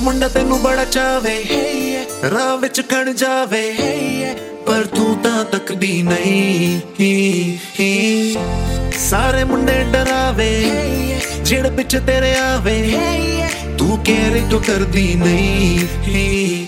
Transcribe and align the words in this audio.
ਉਹ 0.00 0.04
ਮੁੰਡਾ 0.04 0.28
ਤੈਨੂੰ 0.28 0.62
ਬੜਾ 0.62 0.84
ਚਾਵੇ। 0.84 1.44
ਰਾਹ 2.30 2.56
ਵਿੱਚ 2.56 2.80
ਖੜ 2.80 3.08
ਜਾਵੇ। 3.08 3.74
ਪਰ 4.66 4.84
ਤੂੰ 4.96 5.18
ਤਾਂ 5.18 5.44
ਤੱਕਦੀ 5.44 6.02
ਨਹੀਂ। 6.02 6.80
ਸਾਰੇ 8.98 9.44
ਮੁੰਡੇ 9.44 9.84
ਡਰਾਵੇ। 9.84 10.70
ਜਿਹੜੇ 11.42 11.70
ਪਿੱਛੇ 11.70 12.00
ਤੇਰੇ 12.00 12.34
ਆਵੇ। 12.34 12.98
ਤੂੰ 13.78 13.98
ਕਹਿ 14.04 14.42
ਤੂੰ 14.50 14.62
ਕਰਦੀ 14.62 15.14
ਨਹੀਂ। 15.14 16.66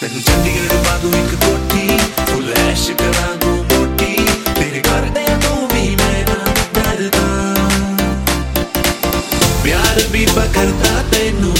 ਤੈਨੂੰ 0.00 0.22
ਚੰਡੀਗੜ੍ਹ 0.22 0.74
ਬਾਦੂ 0.74 1.08
ਇੱਕ 1.08 1.34
ਕੋਠੀ 1.34 1.98
ਫੁੱਲ 2.32 2.54
ਐਸ਼ 2.70 2.90
ਕਰਾਂ 2.90 3.36
ਦੂੰ 3.36 3.56
ਮੋਟੀ। 3.56 4.14
ਤੇਰੇ 4.54 4.80
ਘਰ 4.80 5.00
ਦੇ 5.00 5.24
ਤੂੰ 5.24 5.68
ਵੀ 5.68 5.96
ਮੈਂ 5.96 6.24
ਨਾ 6.24 6.54
ਡਰਦਾ। 6.74 7.54
ਪਿਆਰ 9.64 10.02
ਵੀ 10.10 10.26
ਬਕਰਦਾ 10.26 11.04
ਤੈਨੂੰ 11.12 11.54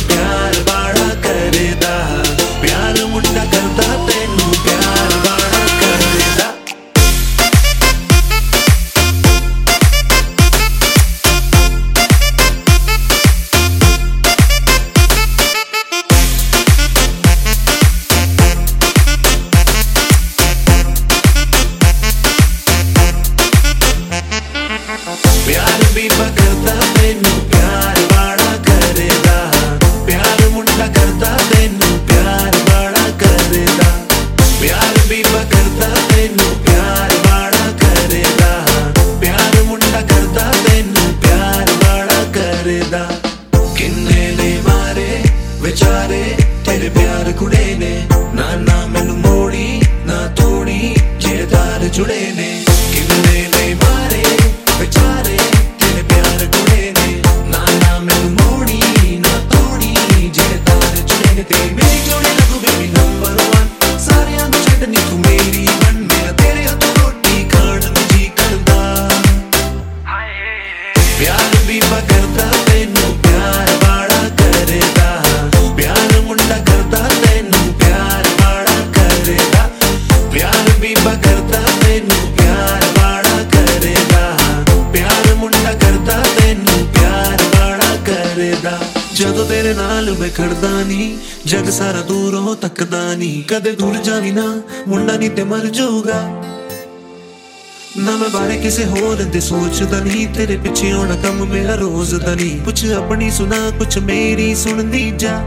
ਕੁੜੇ 47.38 47.74
ਨੇ 47.78 47.90
ਨਾ 48.34 48.54
ਨਾ 48.56 48.86
ਮੈਨੂੰ 48.86 49.16
ਮੋੜੀ 49.18 49.80
ਨਾ 50.06 50.26
ਤੋੜੀ 50.36 50.94
ਜੇਦਾਰ 51.20 51.86
ਜੁੜੇ 51.88 52.20
ਨੇ 52.36 52.57
ਪਿਆਰ 80.38 80.68
ਵੀ 80.80 80.94
ਬਕਰਦਾ 80.94 81.60
ਤੈਨੂੰ 81.82 82.26
ਪਿਆਰ 82.36 82.82
ਬਾੜਾ 82.98 83.42
ਕਰਦਾ 83.52 84.36
ਪਿਆਰ 84.92 85.34
ਮੁੰਡਾ 85.34 85.72
ਕਰਦਾ 85.72 86.18
ਤੈਨੂੰ 86.38 86.86
ਪਿਆਰ 86.92 87.42
ਬਾੜਾ 87.54 87.96
ਕਰਦਾ 88.06 88.78
ਜਦੋਂ 89.14 89.46
ਤੇਰੇ 89.46 89.72
ਨਾਲ 89.74 90.10
ਮੈਂ 90.20 90.28
ਖੜਦਾ 90.28 90.68
ਨਹੀਂ 90.82 91.16
ਜਗ 91.46 91.70
ਸਾਰਾ 91.70 92.02
ਦੂਰੋਂ 92.02 92.54
ਤੱਕਦਾ 92.56 93.02
ਨਹੀਂ 93.14 93.42
ਕਦੇ 93.44 93.72
ਦੂਰ 93.72 93.96
ਜਾਵੀ 94.04 94.30
ਨਾ 94.30 94.44
ਮੁੰਡਾ 94.88 95.16
ਨਹੀਂ 95.16 95.30
ਤੇ 95.30 95.44
ਮਰ 95.44 95.66
ਜਾਊਗਾ 95.70 96.20
ਨਾ 97.98 98.16
ਮੈਂ 98.16 98.28
ਬਾਰੇ 98.28 98.56
ਕਿਸੇ 98.58 98.84
ਹੋਰ 98.84 99.22
ਦੇ 99.24 99.40
ਸੋਚਦਾ 99.40 100.00
ਨਹੀਂ 100.00 100.26
ਤੇਰੇ 100.28 100.56
ਪਿੱਛੇ 100.56 100.92
ਹੋਣਾ 100.92 101.16
ਕੰਮ 101.22 101.44
ਮੇਰਾ 101.46 101.74
ਰੋਜ਼ 101.74 102.14
ਦਾ 102.14 102.34
ਨਹੀਂ 102.34 102.60
ਕੁਛ 102.64 102.84
ਆਪਣੀ 102.96 103.30
ਸੁਣਾ 103.30 103.70
ਕੁਛ 103.78 103.98
ਮੇਰੀ 103.98 104.54
ਸੁਣਦੀ 104.54 105.10
ਜਾ 105.18 105.38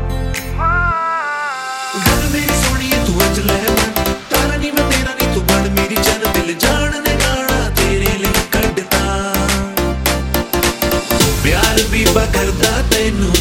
ਵੀ 13.03 13.40